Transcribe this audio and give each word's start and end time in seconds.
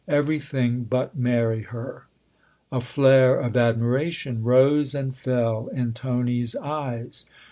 "Every 0.21 0.39
thing 0.39 0.85
but 0.89 1.15
marry 1.15 1.61
her." 1.61 2.07
A 2.71 2.81
flare 2.81 3.39
of 3.39 3.55
admiration 3.55 4.41
rose 4.41 4.95
and 4.95 5.15
fell 5.15 5.67
in 5.67 5.93
Tony's 5.93 6.55
eyes. 6.55 7.27